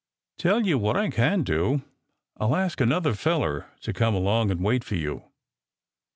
Tell 0.39 0.65
you 0.65 0.79
what 0.79 0.97
I 0.97 1.11
can 1.11 1.43
do, 1.43 1.83
I 2.35 2.45
ll 2.45 2.55
ask 2.55 2.81
another 2.81 3.13
feller 3.13 3.67
to 3.81 3.93
come 3.93 4.15
along 4.15 4.49
and 4.49 4.63
wait 4.63 4.83
for 4.83 4.95
you." 4.95 5.25